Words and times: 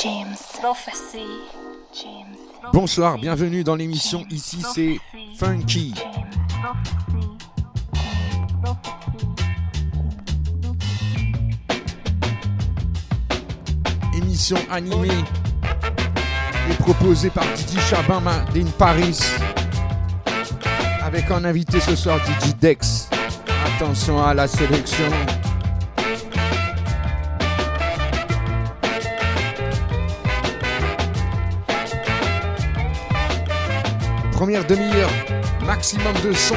James. 0.00 0.36
Prophecy. 0.60 1.26
James. 1.92 2.36
Bonsoir, 2.72 3.18
bienvenue 3.18 3.62
dans 3.62 3.76
l'émission. 3.76 4.24
Ici 4.30 4.62
c'est 4.74 4.98
Funky. 5.36 5.94
Émission 14.16 14.56
animée 14.70 15.08
et 16.70 16.74
proposée 16.74 17.28
par 17.28 17.44
Didi 17.54 17.78
Chabin 17.80 18.20
Madine 18.20 18.70
Paris. 18.72 19.20
Avec 21.02 21.30
en 21.30 21.44
invité 21.44 21.80
ce 21.80 21.94
soir 21.96 22.18
Didi 22.40 22.54
Dex. 22.54 23.10
Attention 23.76 24.22
à 24.24 24.32
la 24.32 24.48
sélection. 24.48 25.10
Première 34.42 34.66
demi-heure, 34.66 35.08
maximum 35.64 36.12
de 36.24 36.32
son 36.32 36.56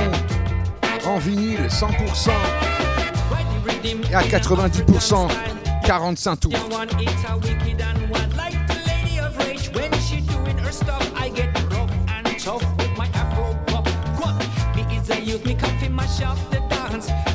en 1.05 1.20
vinyle, 1.20 1.67
100% 1.70 2.31
et 4.09 4.16
à 4.16 4.23
90%, 4.23 5.27
45 5.85 6.35
tours. 6.35 6.52
The 16.52 16.59
dance. 16.70 17.34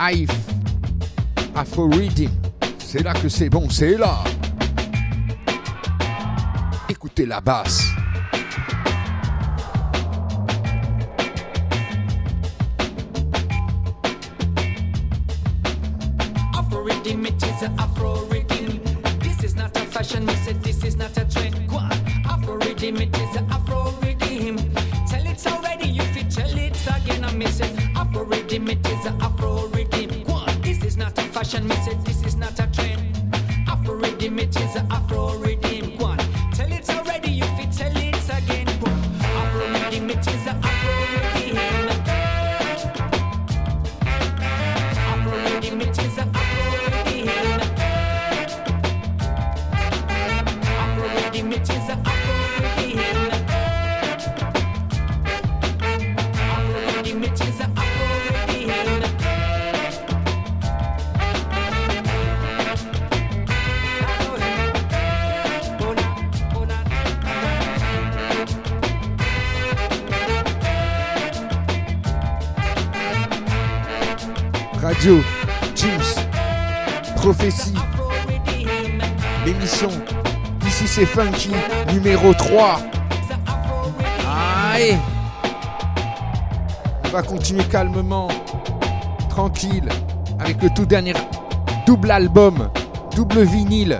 Hive 0.00 0.30
Afro 1.54 1.88
Rhythm. 1.88 2.30
C'est 2.78 3.02
là 3.02 3.12
que 3.14 3.28
c'est 3.28 3.50
bon, 3.50 3.68
c'est 3.68 3.96
là. 3.96 4.22
Écoutez 6.88 7.26
la 7.26 7.40
basse. 7.40 7.87
Funky, 81.18 81.50
numéro 81.92 82.32
3. 82.32 82.80
It's 83.10 83.30
a 83.32 83.50
Afro 83.50 83.90
rhythm. 83.98 84.24
Aïe 84.24 84.98
On 87.04 87.08
va 87.08 87.22
continuer 87.22 87.64
calmement, 87.64 88.28
tranquille, 89.28 89.88
avec 90.38 90.62
le 90.62 90.70
tout 90.70 90.86
dernier 90.86 91.14
double 91.88 92.12
album, 92.12 92.70
double 93.16 93.40
vinyle. 93.40 93.98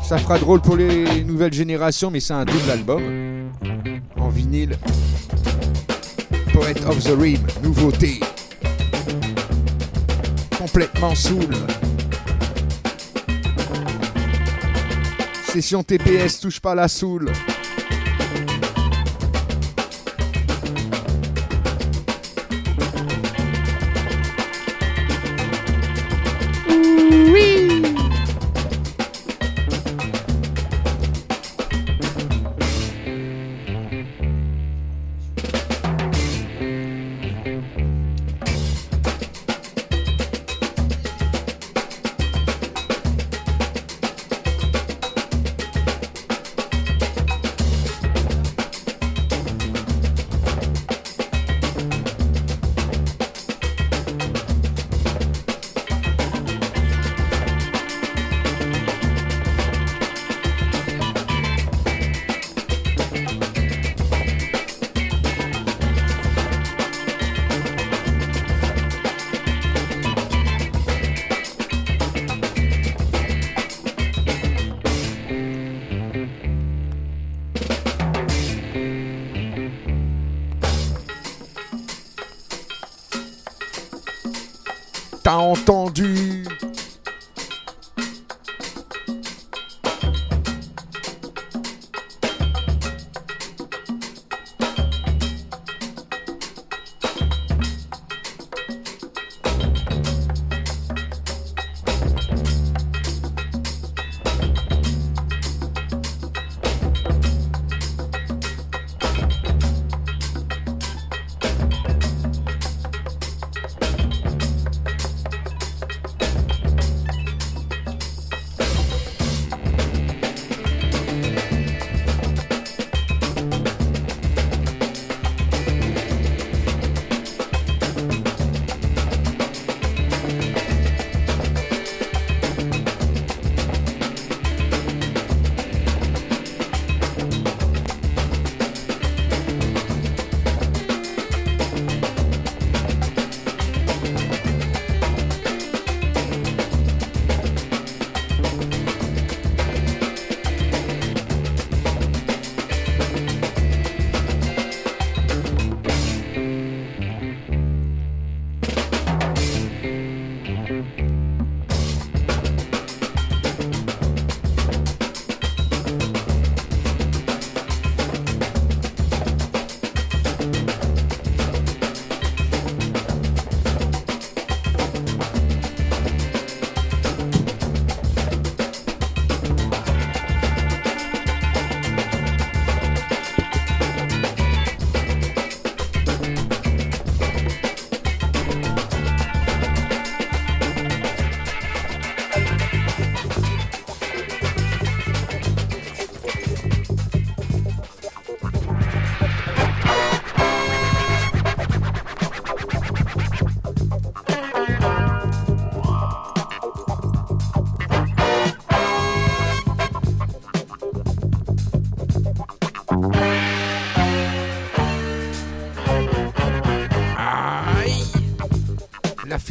Ça 0.00 0.16
fera 0.16 0.38
drôle 0.38 0.62
pour 0.62 0.76
les 0.76 1.24
nouvelles 1.24 1.52
générations, 1.52 2.10
mais 2.10 2.20
c'est 2.20 2.32
un 2.32 2.46
double 2.46 2.70
album 2.70 3.02
en 4.18 4.30
vinyle. 4.30 4.78
Poet 6.54 6.86
of 6.86 7.04
the 7.04 7.12
Rim, 7.20 7.42
nouveauté. 7.62 8.18
Complètement 10.58 11.14
soul. 11.14 11.50
Session 15.52 15.82
TPS, 15.82 16.40
touche 16.40 16.60
pas 16.60 16.74
la 16.74 16.88
soul. 16.88 17.30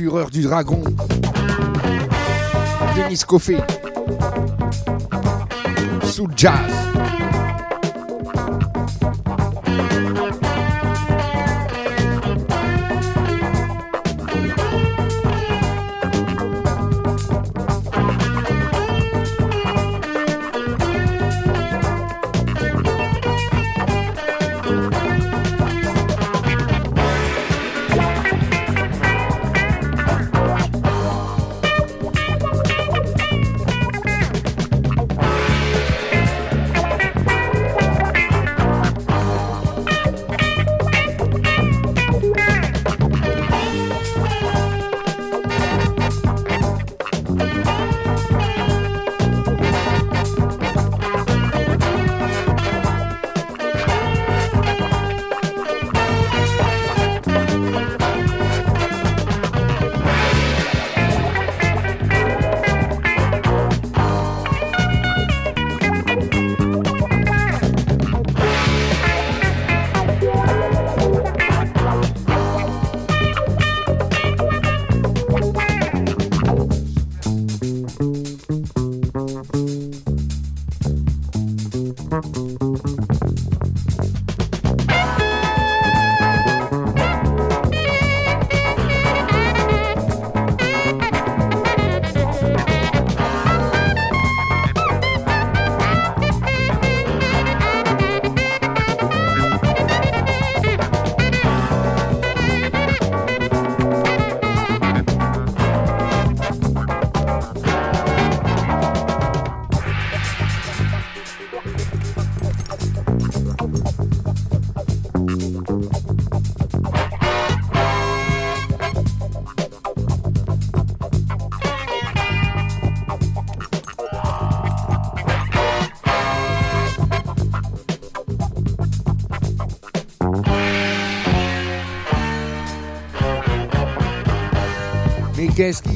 Fureur 0.02 0.32
du 0.32 0.42
dragon. 0.42 0.82
Denis 2.98 3.22
Coffey. 3.24 3.58
Sous 6.04 6.28
jazz. 6.36 6.74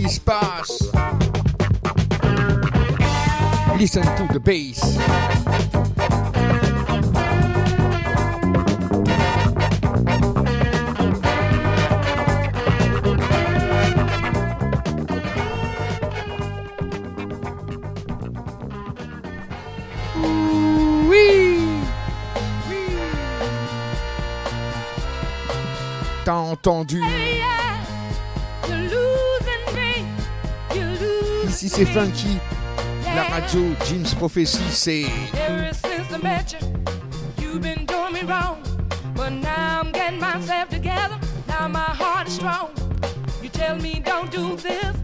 Qui 0.05 0.13
se 0.13 0.19
passe. 0.19 0.91
Listen 3.77 4.03
to 4.15 4.27
the 4.33 4.39
bass. 4.39 4.97
Entendu? 26.27 27.34
C'est 31.75 31.85
Funky. 31.85 32.37
La 33.03 33.23
radio 33.23 33.75
Jim's 33.85 34.13
Prophecy, 34.13 34.63
c'est. 34.69 35.05
Ever 35.33 35.73
since 35.73 36.09
I 36.09 36.17
met 36.23 36.53
you, 36.53 36.67
you've 37.37 37.61
been 37.61 37.85
doing 37.85 38.13
me 38.13 38.21
wrong. 38.21 38.59
But 39.13 39.31
now 39.31 39.81
I'm 39.81 39.91
getting 39.91 40.19
myself 40.19 40.69
together. 40.69 41.19
Now 41.49 41.67
my 41.67 41.79
heart 41.79 42.29
is 42.29 42.35
strong. 42.35 42.69
You 43.43 43.49
tell 43.49 43.75
me 43.75 44.01
don't 44.05 44.31
do 44.31 44.55
this, 44.55 44.95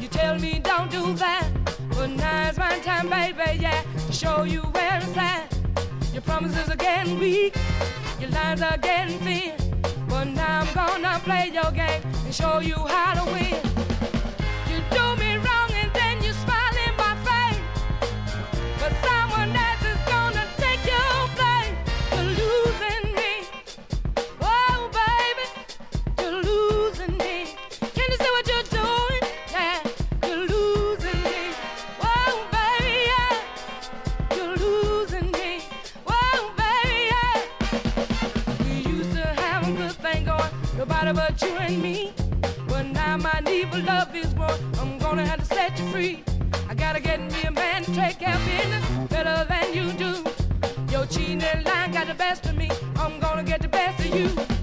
you 0.00 0.06
tell 0.06 0.38
me 0.38 0.60
don't 0.60 0.88
do 0.88 1.14
that. 1.14 1.48
But 1.96 2.10
now 2.10 2.48
it's 2.48 2.58
my 2.58 2.78
time, 2.78 3.08
baby, 3.08 3.58
yeah, 3.60 3.82
to 4.06 4.12
show 4.12 4.44
you 4.44 4.60
where 4.60 5.00
it's 5.02 5.16
at. 5.16 5.52
Your 6.12 6.22
promises 6.22 6.68
are 6.70 6.76
getting 6.76 7.18
weak, 7.18 7.56
your 8.20 8.30
lines 8.30 8.62
are 8.62 8.78
getting 8.78 9.18
thin. 9.18 9.54
But 10.08 10.28
now 10.28 10.60
I'm 10.60 10.74
gonna 10.74 11.18
play 11.24 11.50
your 11.52 11.72
game 11.72 12.02
and 12.24 12.32
show 12.32 12.60
you 12.60 12.76
how 12.76 13.14
to 13.14 13.32
win. 13.32 13.69
Nobody 41.04 41.32
but 41.32 41.42
you 41.42 41.56
and 41.56 41.82
me. 41.82 42.12
But 42.68 42.86
now 42.86 43.16
my 43.16 43.40
need 43.44 43.70
for 43.70 43.78
love 43.78 44.14
is 44.14 44.32
growing. 44.34 44.60
I'm 44.78 44.98
gonna 44.98 45.26
have 45.26 45.40
to 45.40 45.44
set 45.44 45.78
you 45.78 45.90
free. 45.90 46.24
I 46.68 46.74
gotta 46.74 47.00
get 47.00 47.20
me 47.20 47.42
a 47.42 47.50
man 47.50 47.84
to 47.84 47.94
take 47.94 48.18
care 48.18 48.34
of 48.34 48.44
business 48.44 48.84
better 49.08 49.44
than 49.48 49.74
you 49.74 49.92
do. 49.92 50.24
Your 50.90 51.06
cheating 51.06 51.42
and 51.42 51.64
lying 51.64 51.92
got 51.92 52.06
the 52.06 52.14
best 52.14 52.46
of 52.46 52.56
me. 52.56 52.70
I'm 52.96 53.18
gonna 53.20 53.42
get 53.42 53.62
the 53.62 53.68
best 53.68 54.00
of. 54.00 54.14
You 54.14 54.59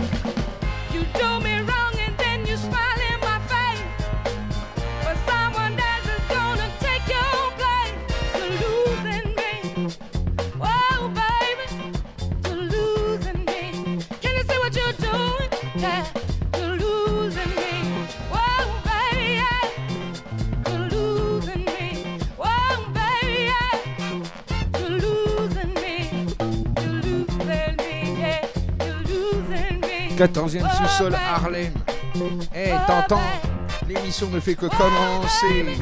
14e 30.17 30.65
sous-sol 30.75 31.13
Harlem. 31.13 31.71
Eh, 32.55 32.71
t'entends? 32.87 33.21
L'émission 33.87 34.27
ne 34.29 34.39
fait 34.39 34.55
que 34.55 34.65
commencer. 34.65 35.77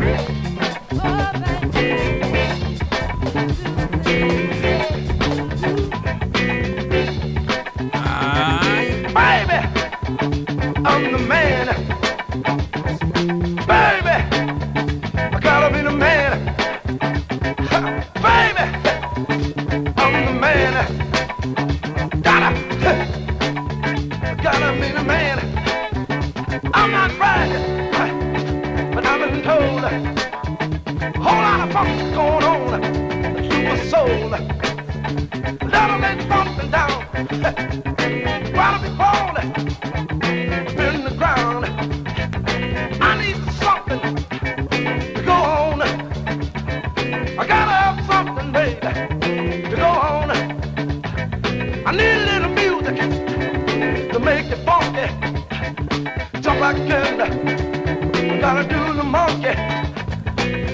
Jump 56.41 56.59
like 56.59 56.75
a 56.75 56.85
kid. 56.85 57.17
Gotta 58.41 58.63
do 58.67 58.93
the 58.93 59.03
monkey. 59.03 59.55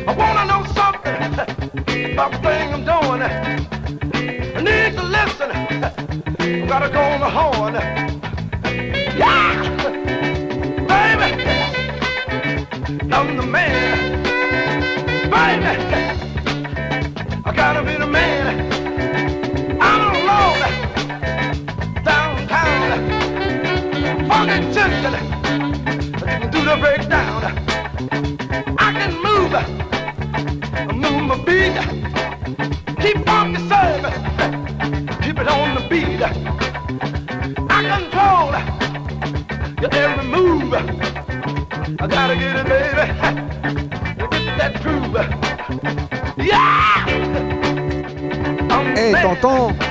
I 0.07 0.13
wanna 0.17 0.45
know 0.45 0.65
something 0.73 1.33
about 2.13 2.31
the 2.31 2.37
thing 2.39 2.73
I'm 2.73 2.83
doing. 2.83 3.21
I 3.21 4.61
need 4.61 4.95
to 4.97 5.03
listen. 5.03 5.51
I 5.51 6.65
gotta 6.67 6.89
go 6.89 7.01
on 7.01 7.19
the 7.19 7.29
horn. 7.29 7.75
Yeah! 9.15 9.53
Baby! 10.89 11.29
I'm 13.13 13.37
the 13.37 13.45
man. 13.45 14.23
Baby! 15.29 15.73
I 17.45 17.51
gotta 17.55 17.83
be 17.83 17.95
the 17.95 18.07
man. 18.07 18.70
Funky 24.73 24.95
chicken. 25.01 26.51
Do 26.51 26.59
the 26.63 26.77
breakdown. 26.79 27.43
I 28.77 28.93
can 28.93 29.13
move. 29.21 29.53
Move 30.95 31.23
my 31.27 31.35
beat. 31.45 31.77
Keep 33.01 33.29
on 33.29 33.53
the 33.53 33.59
service. 33.69 34.17
Keep 35.23 35.39
it 35.39 35.47
on 35.47 35.75
the 35.75 35.81
beat. 35.89 36.21
I 37.69 37.79
control 37.93 38.51
your 39.81 39.91
every 39.93 40.25
move. 40.25 40.73
I 40.73 42.07
gotta 42.07 42.35
get 42.35 42.55
it, 42.55 42.65
baby. 42.67 43.05
Get 44.29 44.57
that 44.57 44.73
groove. 44.81 45.17
Yeah! 46.37 47.05
Eh, 48.95 49.13
t'entends 49.21 49.90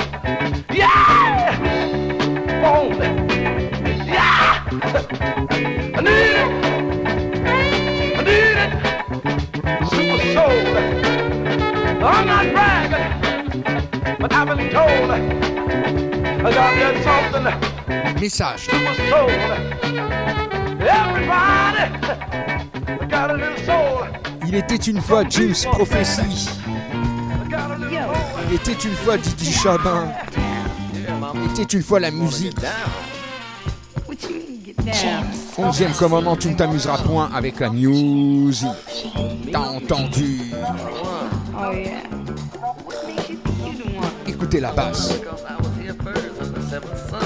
I'm 12.03 12.25
not 12.25 12.51
bragging, 12.51 14.17
but 14.19 14.33
I've 14.33 14.47
been 14.57 14.69
told 14.71 15.11
I 15.11 16.51
got 16.51 16.73
that 16.79 16.95
something 17.03 17.45
Message. 18.19 18.61
super 18.69 18.95
soul. 19.09 19.29
Everybody 20.81 21.83
got 23.07 23.29
a 23.29 23.33
little 23.33 23.57
soul. 23.65 24.07
Il 24.47 24.55
était 24.55 24.75
une 24.89 25.01
fois 25.01 25.23
Jim's 25.29 25.65
Prophecy. 25.65 26.49
Il 28.49 28.55
était 28.55 28.73
une 28.73 28.95
fois 28.95 29.17
DJ 29.17 29.51
Chabin. 29.51 30.07
Il 31.35 31.51
était 31.51 31.77
une 31.77 31.83
fois 31.83 31.99
la 31.99 32.11
musique. 32.11 32.57
James. 34.85 35.25
11e 35.57 35.97
commandement, 35.97 36.35
tu 36.35 36.49
ne 36.49 36.55
t'amuseras 36.55 36.97
point 36.99 37.29
avec 37.33 37.59
la 37.59 37.69
musique. 37.69 38.67
T'as 39.51 39.59
entendu 39.59 40.51
Oh 41.63 41.71
yeah. 41.73 42.07
What 42.83 43.05
makes 43.05 43.29
you 43.29 43.37
think 43.37 43.77
you 43.77 43.83
the 43.83 43.89
one? 43.99 44.11
Écoutez 44.25 44.59
la 44.59 44.73
basse. 44.73 45.19
Because 45.19 45.43
I 45.45 45.55
was 45.57 45.75
here 45.77 45.93
first 45.93 46.41
as 46.41 46.51
the 46.51 46.61
seventh 46.63 46.99
son. 47.09 47.23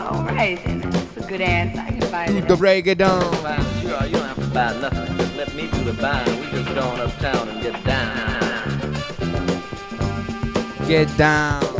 All 0.00 0.22
right, 0.24 0.58
then. 0.64 0.80
That's 0.90 1.16
a 1.18 1.28
good 1.28 1.42
answer. 1.42 1.80
I 1.80 1.90
can 1.90 2.10
buy 2.10 2.26
Do 2.28 2.40
that. 2.40 2.48
the 2.48 2.56
breakdown. 2.56 3.20
Well, 3.42 3.62
sure, 3.82 4.06
you 4.06 4.12
don't 4.16 4.26
have 4.26 4.36
to 4.36 4.46
buy 4.54 4.72
nothing. 4.80 5.16
Just 5.18 5.36
let 5.36 5.54
me 5.54 5.68
do 5.70 5.84
the 5.84 5.92
buying. 6.00 6.40
We 6.40 6.46
just 6.50 6.70
uptown 6.70 7.48
and 7.50 7.62
get 7.62 7.84
down. 7.84 8.96
Get 10.88 11.16
down. 11.18 11.79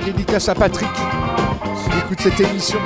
Dédicace 0.00 0.48
à 0.48 0.54
Patrick, 0.54 0.88
s'il 1.82 1.98
écoute 1.98 2.20
cette 2.20 2.40
émission. 2.40 2.78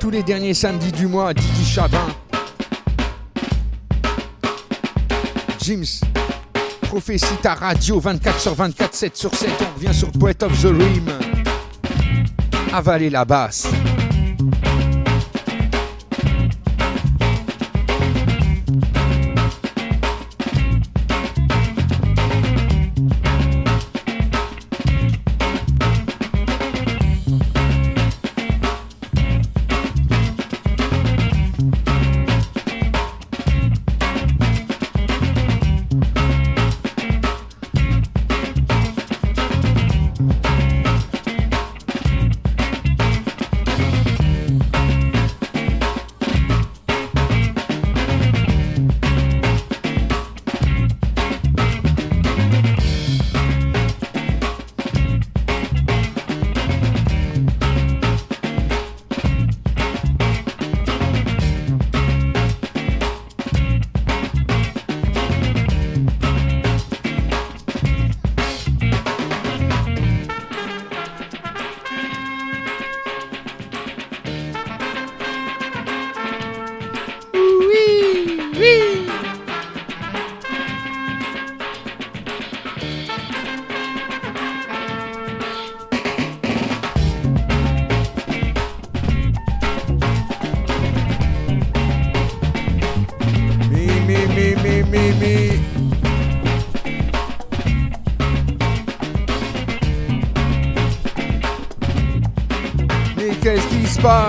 Tous 0.00 0.10
les 0.10 0.22
derniers 0.22 0.54
samedis 0.54 0.90
du 0.90 1.06
mois, 1.06 1.34
Didi 1.34 1.64
Chabin. 1.66 2.06
Jims, 5.60 6.00
prophétie 6.80 7.36
ta 7.42 7.54
radio 7.54 8.00
24 8.00 8.40
sur 8.40 8.54
24, 8.54 8.94
7 8.94 9.16
sur 9.16 9.34
7. 9.34 9.50
On 9.60 9.74
revient 9.74 9.94
sur 9.94 10.10
Poet 10.12 10.42
of 10.42 10.62
the 10.62 10.66
Rim. 10.66 11.08
Avaler 12.72 13.10
la 13.10 13.26
basse. 13.26 13.68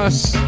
Qui 0.09 0.46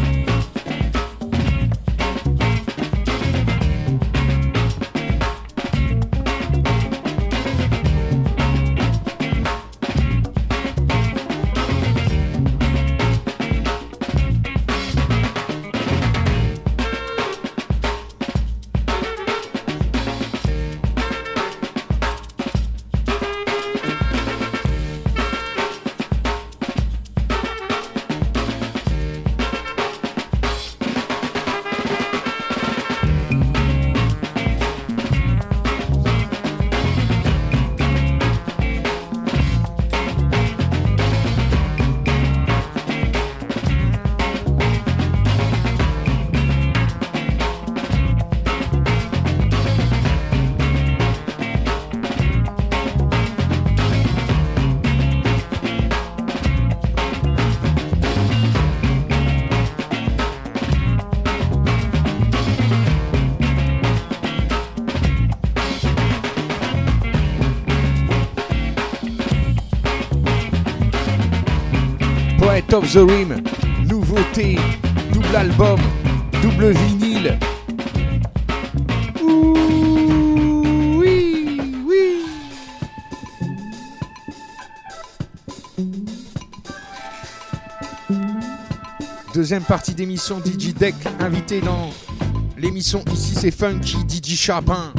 Out 72.70 72.84
of 72.84 72.92
the 72.92 72.98
Rim, 72.98 73.42
nouveauté, 73.88 74.56
double 75.12 75.34
album, 75.34 75.80
double 76.40 76.70
vinyle. 76.70 77.36
Ouh, 79.20 79.56
oui, 81.00 81.74
oui. 81.84 82.24
Deuxième 89.34 89.64
partie 89.64 89.94
d'émission 89.94 90.38
DJ 90.38 90.72
Deck, 90.72 90.94
invité 91.18 91.60
dans 91.60 91.90
l'émission 92.56 93.02
Ici 93.12 93.34
c'est 93.34 93.50
Funky 93.50 93.96
DJ 94.08 94.36
Chapin. 94.36 94.92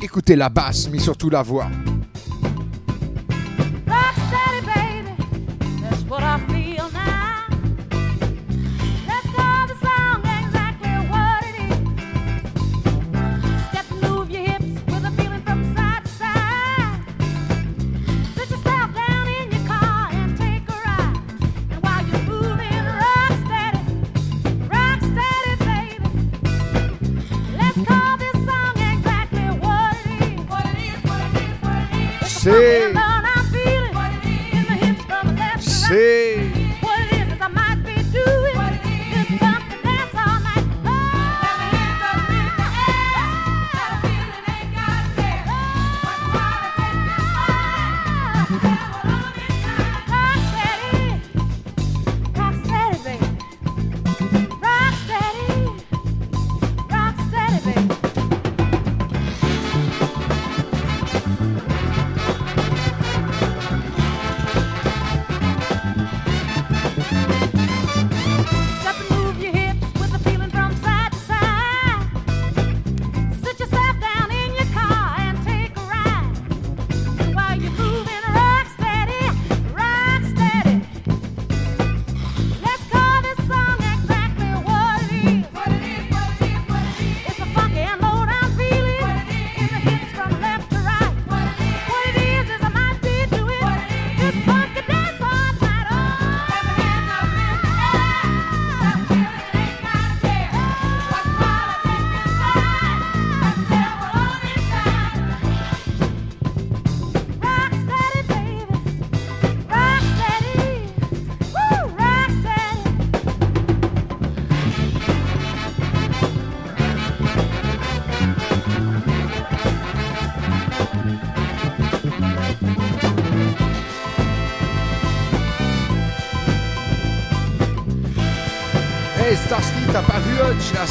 Écoutez 0.00 0.36
la 0.36 0.48
basse, 0.48 0.88
mais 0.92 1.00
surtout 1.00 1.28
la 1.28 1.42
voix. 1.42 1.68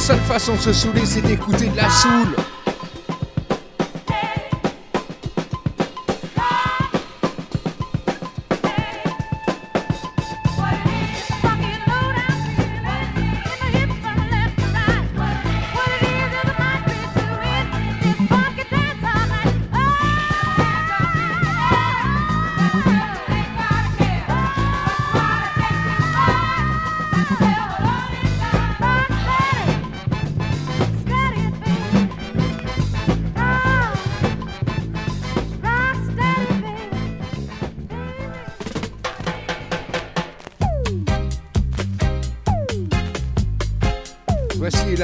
seule 0.08 0.20
façon 0.20 0.54
de 0.54 0.60
se 0.60 0.72
saouler, 0.72 1.04
c'est 1.04 1.20
d'écouter 1.20 1.68
de 1.68 1.76
la 1.76 1.90
soul. 1.90 2.47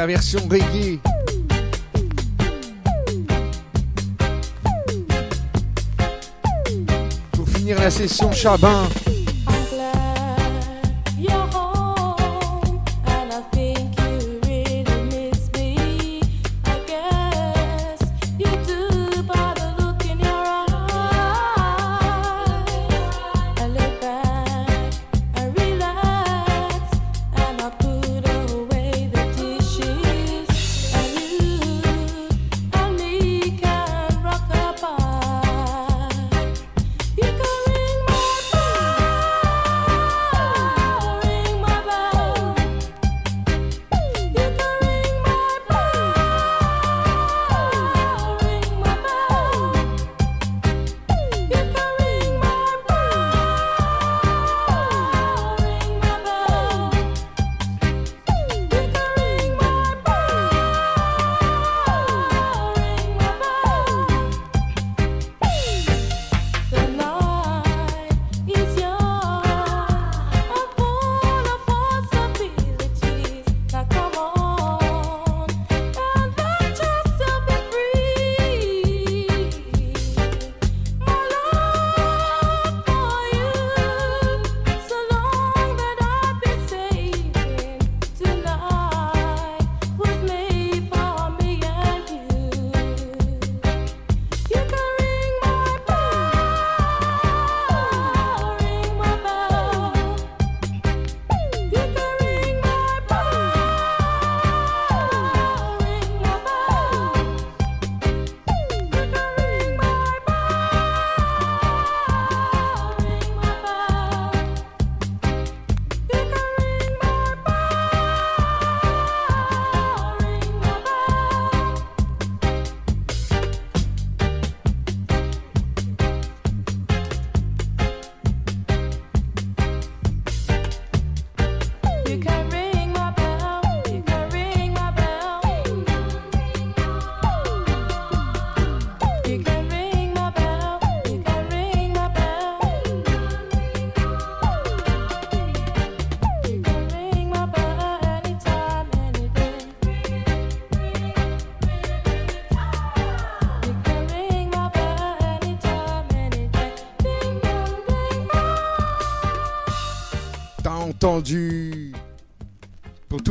la 0.05 0.09
version 0.09 0.41
reggae. 0.51 0.99
Pour 7.33 7.49
finir 7.49 7.81
la 7.81 7.91
session 7.91 8.31
Chabin. 8.31 8.87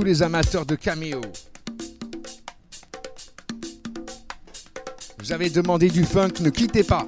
Les 0.04 0.22
amateurs 0.24 0.66
de 0.66 0.76
caméo. 0.76 1.22
Vous 5.20 5.32
avez 5.32 5.50
demandé 5.50 5.90
du 5.90 6.04
funk, 6.04 6.34
ne 6.42 6.50
quittez 6.50 6.84
pas. 6.84 7.08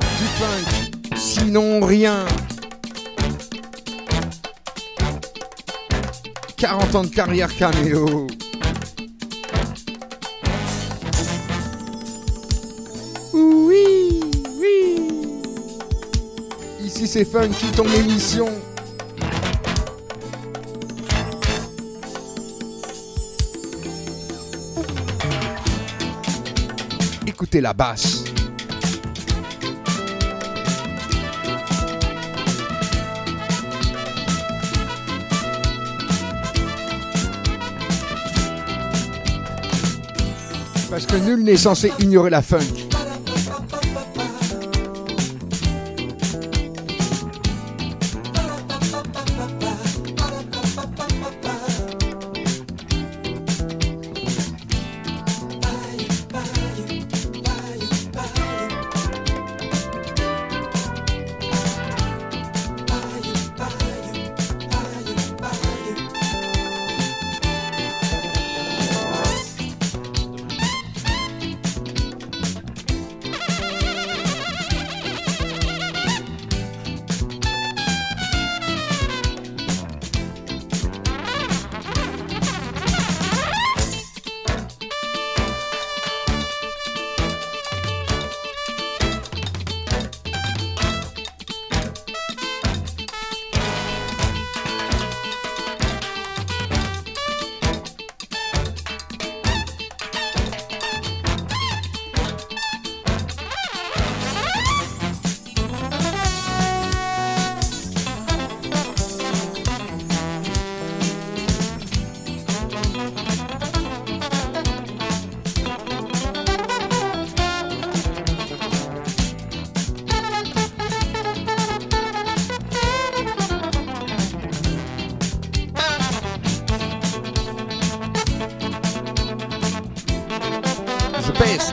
Du 0.00 0.26
funk, 0.38 1.16
sinon 1.16 1.80
rien. 1.80 2.26
40 6.56 6.94
ans 6.94 7.04
de 7.04 7.08
carrière 7.08 7.54
caméo. 7.54 8.26
Ici 17.06 17.18
c'est 17.20 17.24
Funky, 17.24 17.66
ton 17.66 17.84
émission. 17.84 18.48
Écoutez 27.24 27.60
la 27.60 27.72
basse. 27.72 28.24
Parce 40.90 41.06
que 41.06 41.14
nul 41.18 41.44
n'est 41.44 41.56
censé 41.56 41.92
ignorer 42.00 42.30
la 42.30 42.42
funk. 42.42 42.95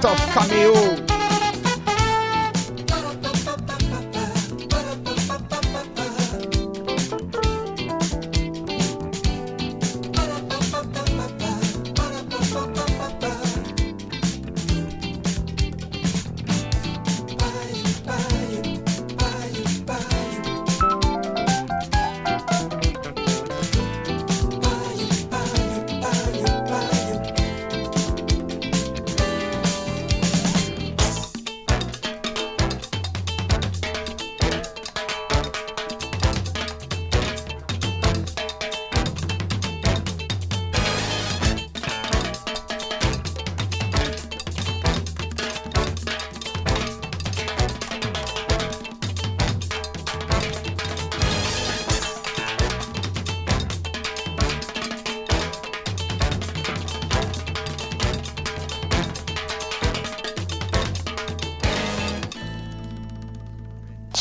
The 0.03 0.09
best 0.09 0.21
of 0.21 0.49
cameo. 0.49 1.02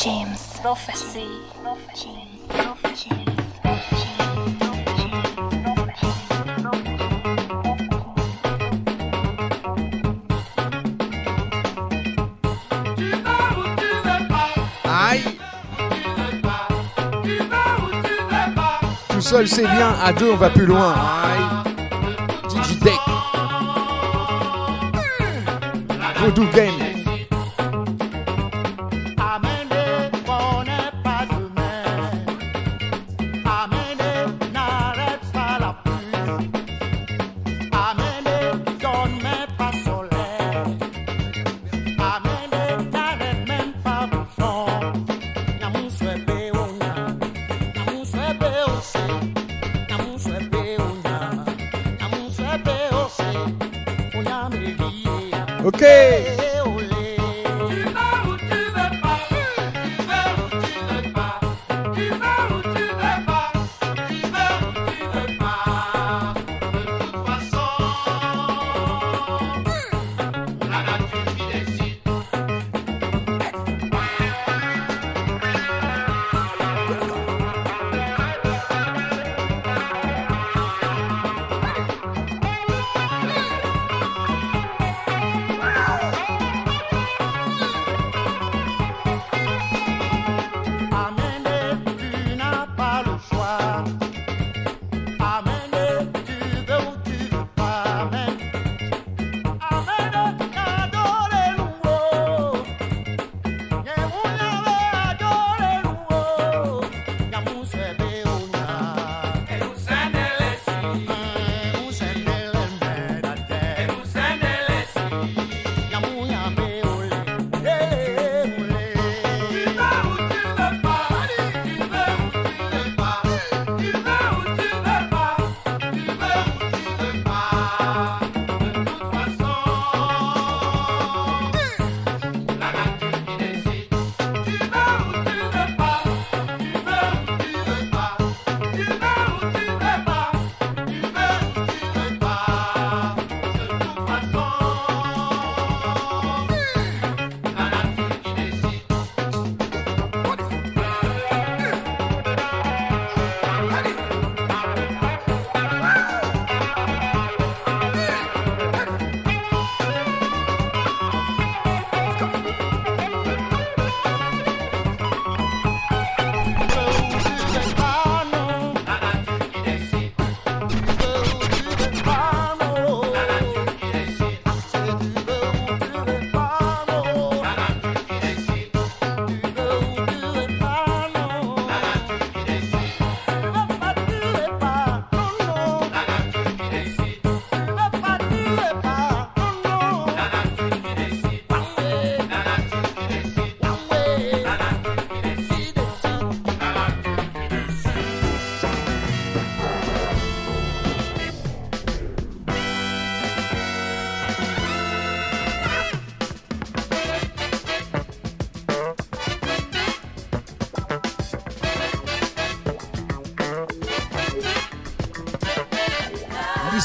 James. 0.03 0.59
Prophecy. 0.61 1.29
James. 1.95 2.27
Aïe 14.83 15.21
Tout 19.07 19.21
seul 19.21 19.47
c'est 19.47 19.61
bien, 19.61 19.95
à 20.03 20.11
deux 20.11 20.31
on 20.31 20.35
va 20.35 20.49
plus 20.49 20.65
loin. 20.65 20.93
Aïe 20.93 21.63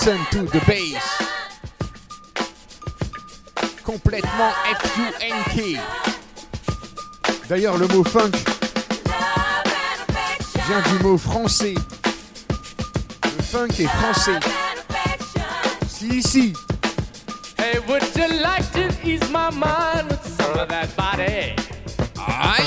Listen 0.09 0.25
to 0.31 0.59
the 0.59 0.65
bass. 0.65 1.05
Complètement 3.85 4.53
F-U-N-K. 4.81 5.79
D'ailleurs, 7.47 7.77
le 7.77 7.87
mot 7.89 8.03
funk 8.05 8.31
vient 10.67 10.81
du 10.81 11.05
mot 11.05 11.19
français. 11.19 11.75
Le 13.23 13.43
funk 13.43 13.69
est 13.79 13.87
français. 13.87 14.41
Si, 15.87 16.23
si. 16.23 16.55
Hey, 17.59 17.79
would 17.87 18.03
you 18.17 18.29
like 18.41 18.65
to 18.73 18.89
ease 19.07 19.29
my 19.31 19.51
mind 19.51 20.09
with 20.09 20.25
some 20.25 20.59
of 20.59 20.71
that 20.71 20.89
body? 20.97 21.55
Aye. 22.17 22.67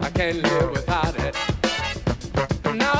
I 0.00 0.10
can't 0.14 0.40
live 0.40 0.70
without 0.70 1.16
it. 1.18 1.34
Now 2.76 2.92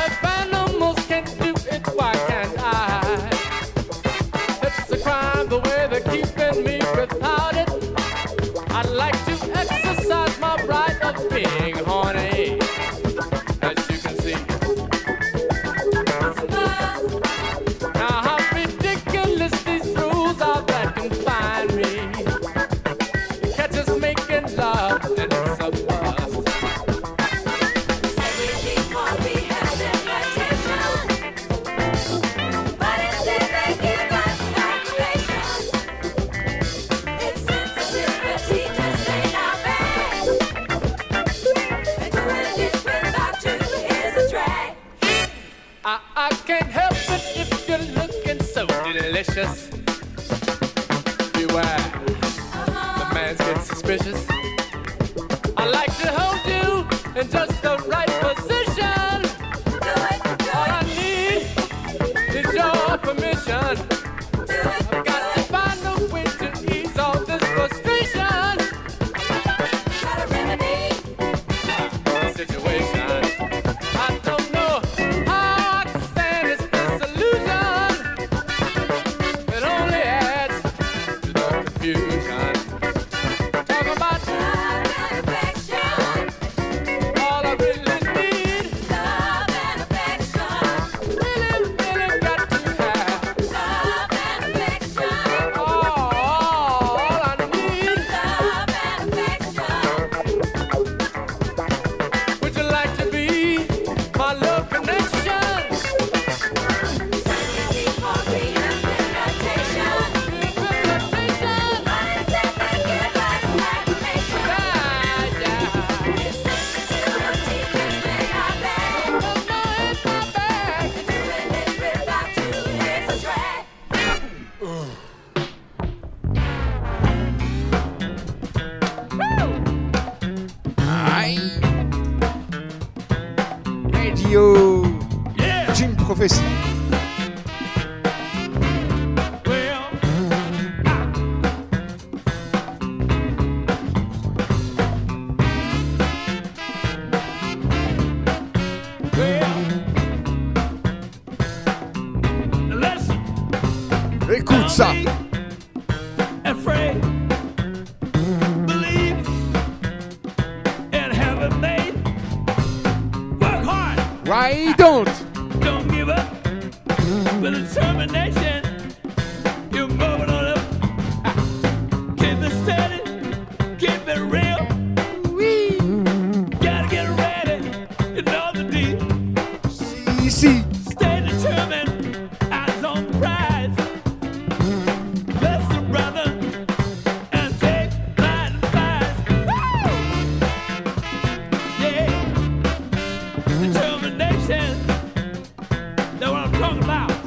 out. 196.93 197.22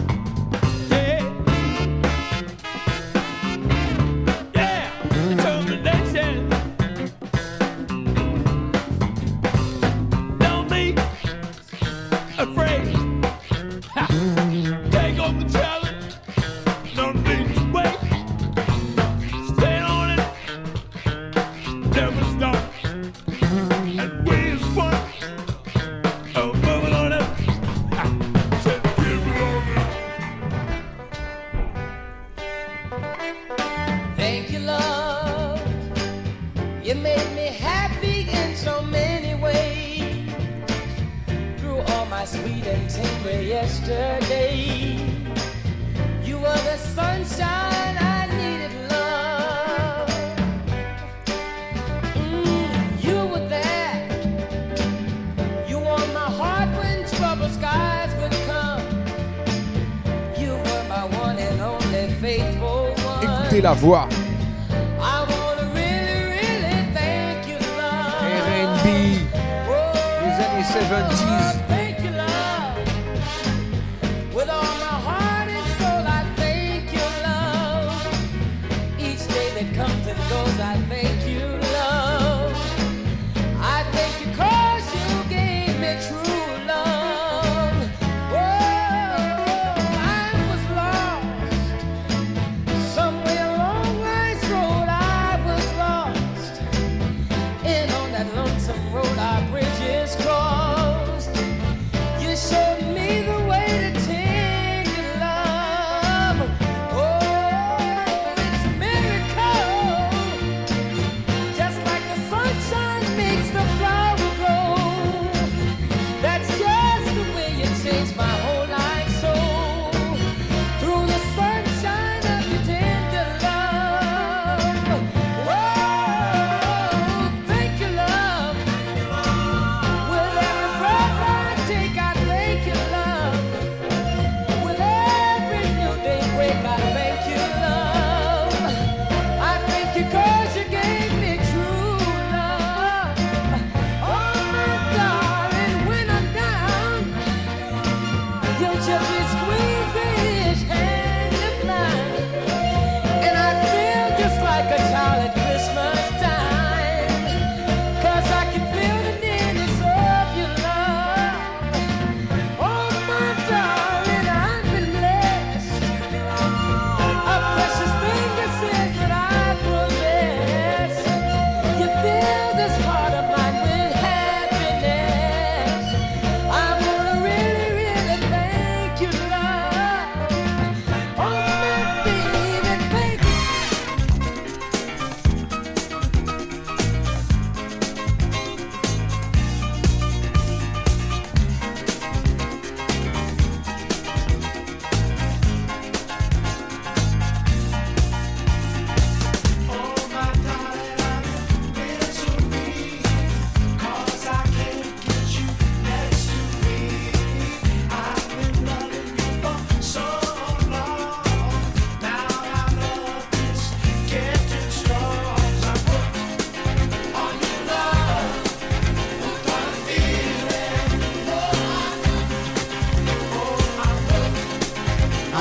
revoir. 63.85 64.14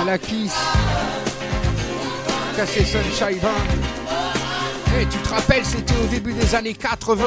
la 0.07 0.19
Kiss, 0.19 0.53
Cassé 2.57 2.85
Sunshine. 2.85 3.39
Et 4.97 5.03
eh, 5.03 5.07
tu 5.07 5.19
te 5.19 5.29
rappelles, 5.29 5.65
c'était 5.65 5.95
au 6.03 6.07
début 6.07 6.33
des 6.33 6.55
années 6.55 6.75
80. 6.75 7.25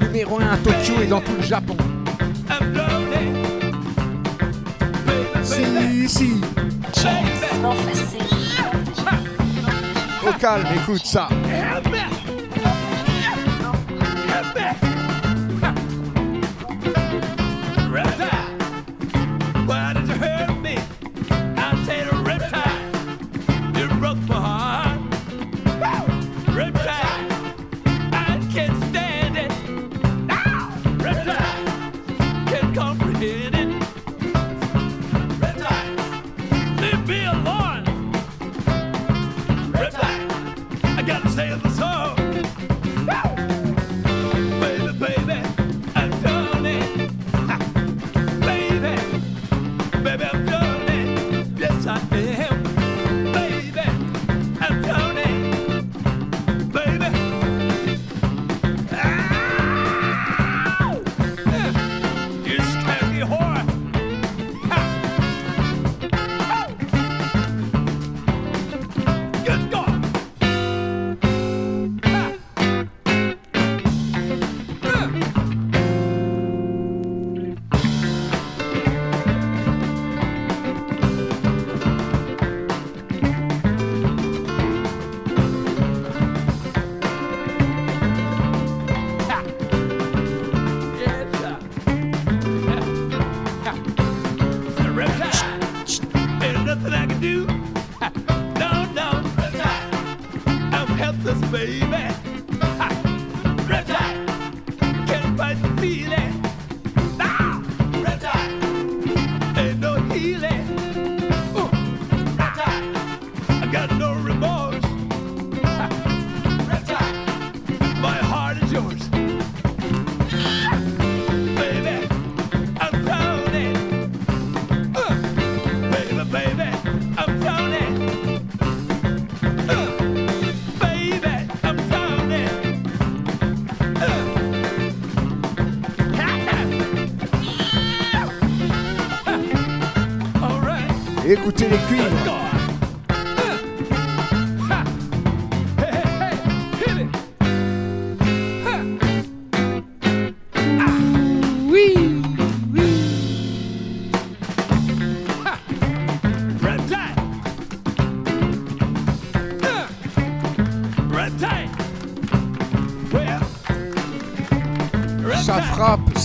Numéro 0.00 0.40
1 0.40 0.52
à 0.52 0.56
Tokyo 0.56 1.02
et 1.02 1.06
dans 1.06 1.20
tout 1.20 1.32
le 1.38 1.42
Japon. 1.42 1.76
Si, 5.42 6.08
si. 6.08 6.40
Au 10.26 10.32
calme, 10.38 10.66
écoute 10.76 11.04
ça. 11.04 11.28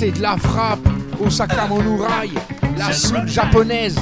c'est 0.08 0.20
de 0.20 0.22
la 0.22 0.38
frappe 0.38 0.88
au 1.20 1.30
Sakamonourai, 1.30 2.30
la 2.78 2.94
soupe 2.94 3.28
japonaise. 3.28 3.98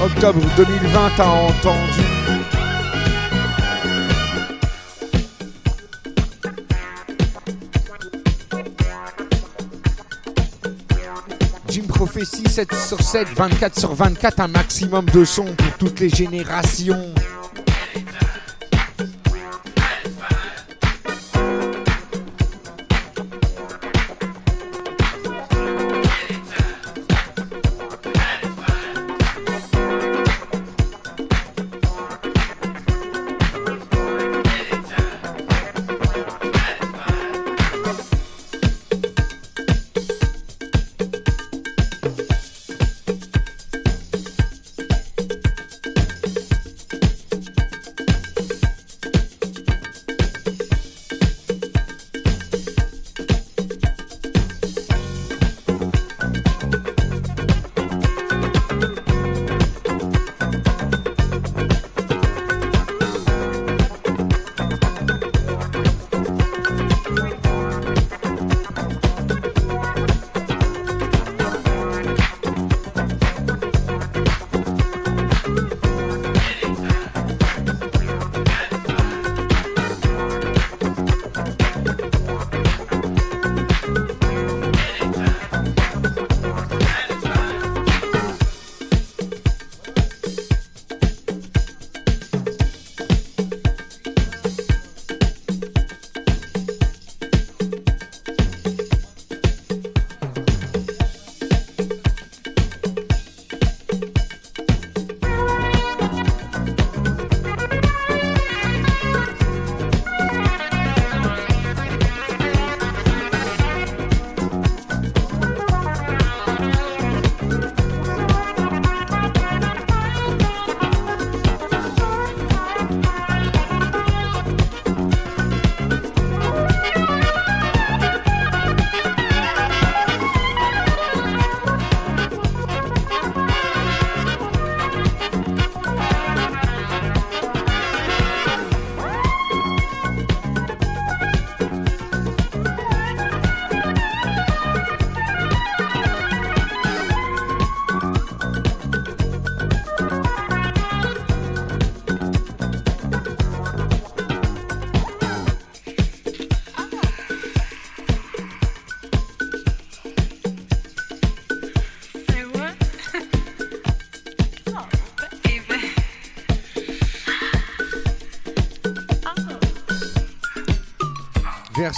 Octobre 0.00 0.40
2020, 0.56 1.10
a 1.18 1.26
entendu. 1.26 2.02
Jim 11.68 11.82
Prophecy 11.88 12.44
7 12.48 12.72
sur 12.72 13.02
7, 13.02 13.26
24 13.34 13.80
sur 13.80 13.92
24, 13.92 14.40
un 14.40 14.46
maximum 14.46 15.06
de 15.06 15.24
sons 15.24 15.52
pour 15.56 15.78
toutes 15.78 15.98
les 15.98 16.10
générations. 16.10 17.12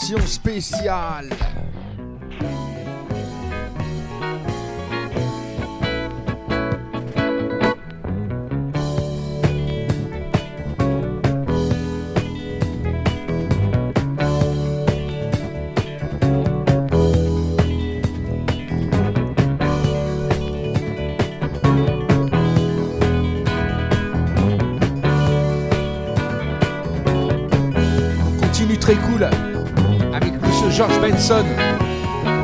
Version 0.09 0.27
spéciale. 0.27 1.58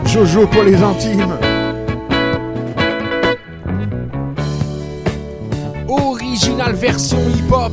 Jojo 0.06 0.48
pour 0.48 0.64
les 0.64 0.82
intimes. 0.82 1.38
Original 5.88 6.74
version 6.74 7.18
hip-hop. 7.36 7.72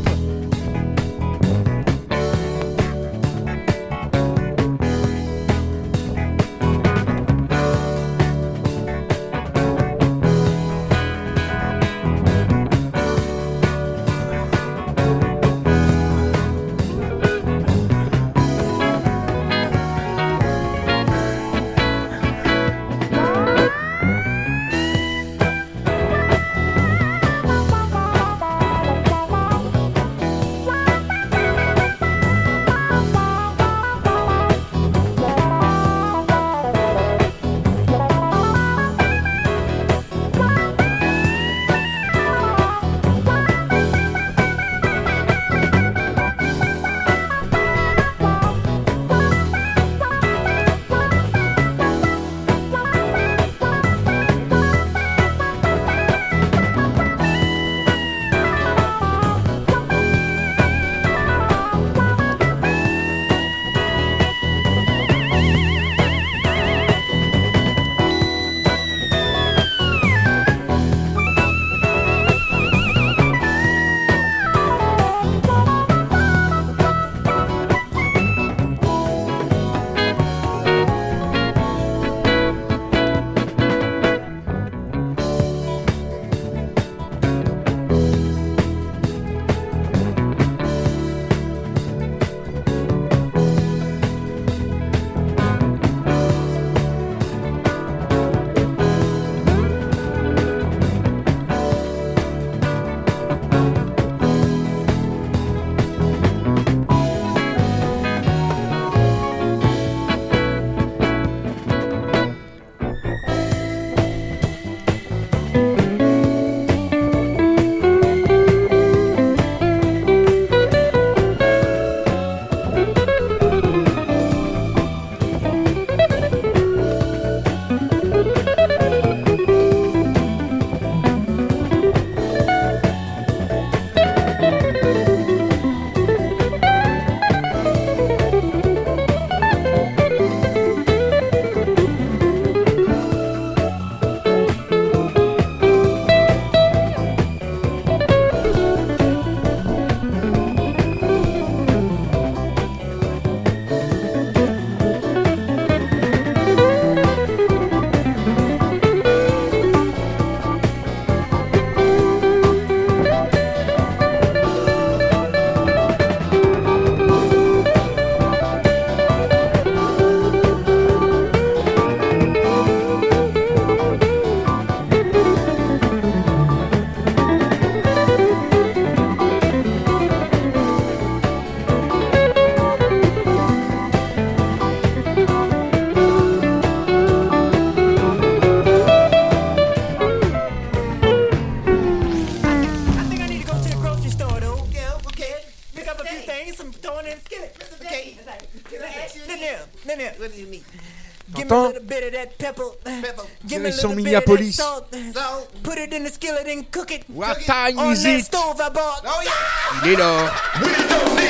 Bit 201.91 202.03
of 202.07 202.11
that 202.13 202.37
pepper. 202.37 202.69
Pepper. 202.85 203.23
Give 203.47 203.61
me 203.61 203.69
a 203.69 203.71
Direction 203.71 203.89
little 203.89 203.89
bit 203.89 203.91
of 203.91 203.95
Minneapolis. 204.05 204.57
that 204.57 204.63
salt. 204.63 204.95
Salt. 205.13 205.63
Put 205.63 205.77
it 205.77 205.91
in 205.93 206.03
the 206.05 206.09
skillet 206.09 206.47
and 206.47 206.71
cook 206.71 206.89
it. 206.91 207.03
What 207.09 207.27
Cook 207.35 207.41
it 207.43 207.47
time 207.47 207.79
on 207.79 207.91
is 207.91 208.03
that 208.03 208.19
it? 208.19 208.25
stove 208.25 208.61
I 208.61 208.69
bought. 208.69 209.01
Oh 209.05 209.21
yeah. 209.23 209.83
Il 209.83 209.93
est 209.93 209.97
là. 209.97 210.31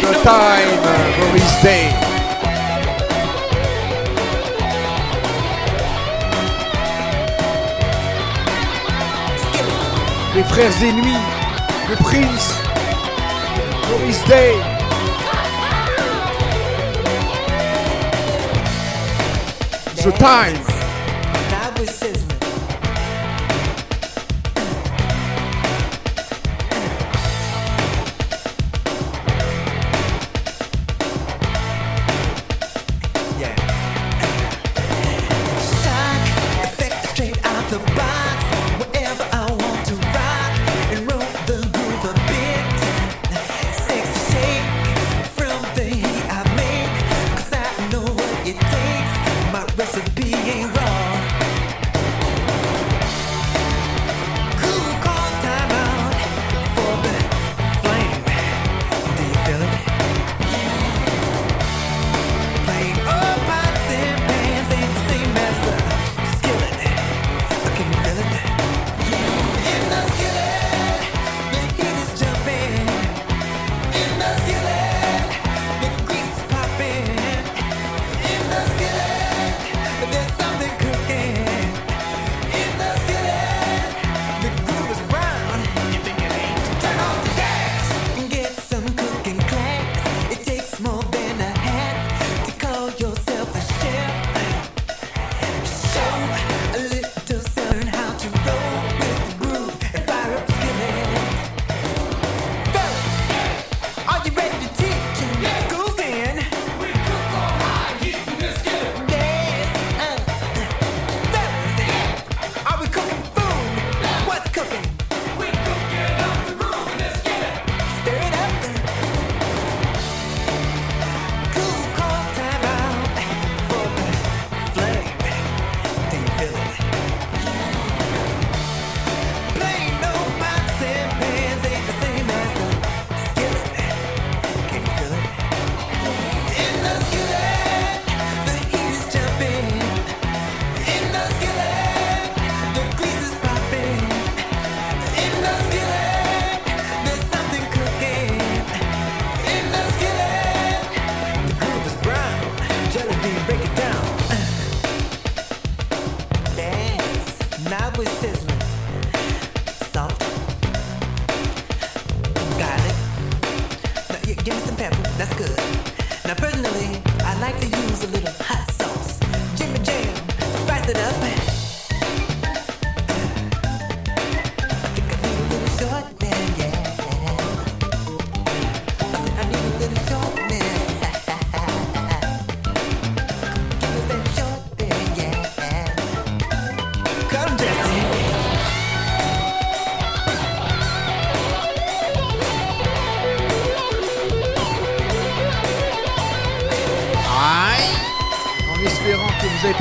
The 0.01 0.13
time, 0.23 0.69
Maurice 1.19 1.61
Day? 1.63 1.89
Les 10.35 10.43
frères 10.43 10.71
ennemis, 10.83 11.17
le 11.89 11.95
prince, 11.97 12.53
Maurice 13.89 14.23
Day. 14.25 14.55
The 20.01 20.09
time. 20.13 20.70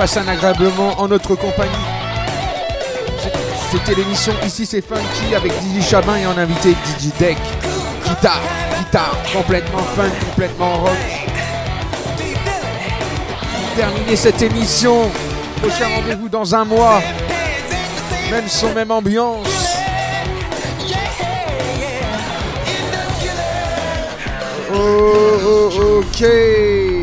Un 0.02 0.28
agréable 0.28 0.64
moment 0.64 0.98
en 0.98 1.08
notre 1.08 1.34
compagnie. 1.34 1.70
C'était 3.70 3.94
l'émission 3.94 4.32
Ici 4.46 4.64
c'est 4.64 4.80
Funky 4.80 5.34
avec 5.36 5.52
DJ 5.52 5.86
Chabin 5.86 6.16
et 6.16 6.26
en 6.26 6.38
invité 6.38 6.70
DJ 6.70 7.08
Deck. 7.18 7.36
Guitare, 8.06 8.40
guitare, 8.78 9.18
complètement 9.30 9.82
fun, 9.94 10.08
complètement 10.30 10.78
rock. 10.78 10.96
Terminer 13.76 14.16
cette 14.16 14.40
émission, 14.40 15.10
prochain 15.60 15.88
rendez-vous 15.94 16.30
dans 16.30 16.54
un 16.54 16.64
mois. 16.64 17.02
Même 18.30 18.48
son, 18.48 18.72
même 18.72 18.90
ambiance. 18.90 19.76
Oh, 24.72 25.70
oh, 25.76 26.00
ok. 26.00 26.99